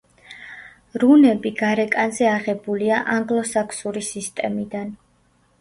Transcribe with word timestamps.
რუნები 1.03 1.51
გარეკანზე 1.59 2.29
აღებულია 2.31 3.03
ანგლო-საქსური 3.17 4.07
სისტემიდან. 4.11 4.91